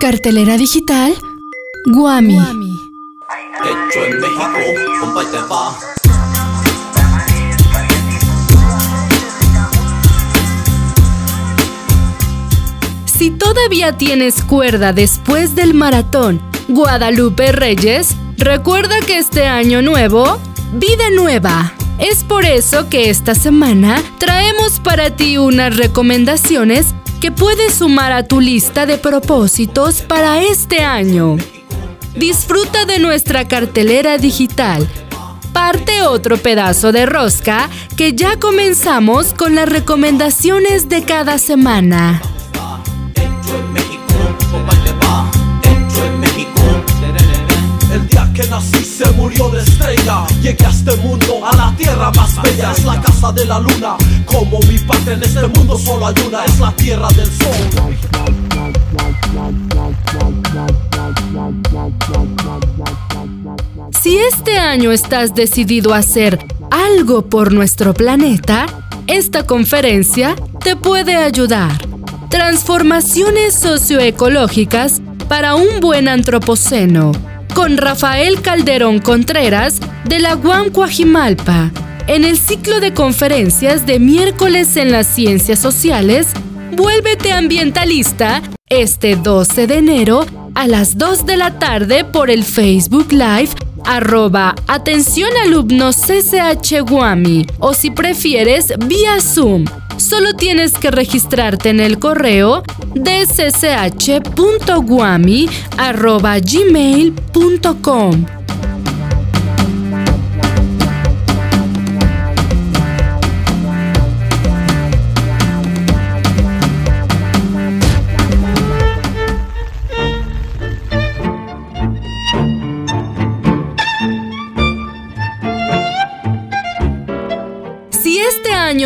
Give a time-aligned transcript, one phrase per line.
[0.00, 1.14] Cartelera digital
[1.84, 2.38] Guami.
[2.38, 4.58] Hecho en México,
[4.98, 5.78] compa y te va.
[13.04, 20.40] Si todavía tienes cuerda después del maratón Guadalupe Reyes, recuerda que este año nuevo,
[20.72, 21.74] vida nueva.
[21.98, 28.24] Es por eso que esta semana traemos para ti unas recomendaciones que puedes sumar a
[28.24, 31.36] tu lista de propósitos para este año.
[32.16, 34.88] Disfruta de nuestra cartelera digital.
[35.52, 42.22] Parte otro pedazo de rosca que ya comenzamos con las recomendaciones de cada semana.
[50.42, 52.72] Llegué a este mundo, a la tierra más bella.
[52.72, 53.96] Es la casa de la luna.
[54.24, 56.44] Como mi patria en este mundo solo hay una.
[56.46, 57.90] Es la tierra del sol.
[64.02, 66.38] Si este año estás decidido a hacer
[66.70, 68.66] algo por nuestro planeta,
[69.06, 71.72] esta conferencia te puede ayudar.
[72.30, 77.12] Transformaciones socioecológicas para un buen antropoceno,
[77.54, 80.72] con Rafael Calderón Contreras de la UAM
[82.06, 86.28] en el ciclo de conferencias de miércoles en las ciencias sociales,
[86.72, 93.12] vuélvete ambientalista este 12 de enero a las 2 de la tarde por el Facebook
[93.12, 93.50] Live
[93.84, 99.64] arroba atención alumnos CCH Guami o si prefieres vía Zoom.
[100.00, 102.62] Solo tienes que registrarte en el correo
[102.94, 104.00] dssh.guami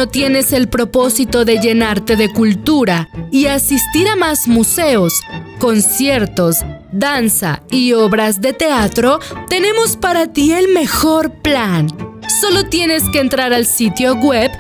[0.09, 5.21] tienes el propósito de llenarte de cultura y asistir a más museos,
[5.59, 6.59] conciertos,
[6.93, 11.87] danza y obras de teatro, tenemos para ti el mejor plan.
[12.41, 14.51] Solo tienes que entrar al sitio web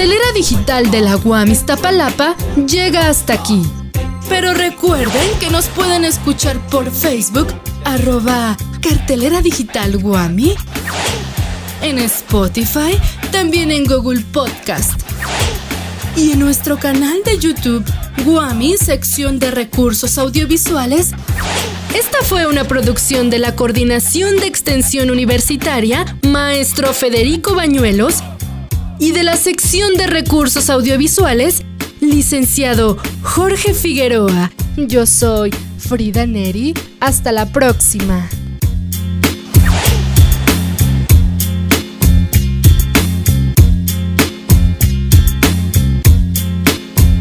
[0.00, 2.34] Cartelera digital de la UAM Iztapalapa
[2.66, 3.60] llega hasta aquí.
[4.30, 7.48] Pero recuerden que nos pueden escuchar por Facebook,
[7.84, 10.54] arroba cartelera digital Guami,
[11.82, 12.98] en Spotify,
[13.30, 15.02] también en Google Podcast
[16.16, 17.84] y en nuestro canal de YouTube,
[18.24, 21.10] Guami, sección de recursos audiovisuales.
[21.94, 28.22] Esta fue una producción de la Coordinación de Extensión Universitaria, maestro Federico Bañuelos,
[29.00, 31.62] y de la sección de recursos audiovisuales,
[32.00, 34.52] licenciado Jorge Figueroa.
[34.76, 36.74] Yo soy Frida Neri.
[37.00, 38.28] Hasta la próxima.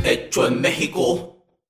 [0.03, 1.38] Hecho en México.